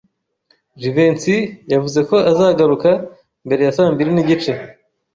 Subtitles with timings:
[0.81, 1.37] Jivency
[1.73, 2.89] yavuze ko azagaruka
[3.45, 4.51] mbere ya saa mbiri n'igice.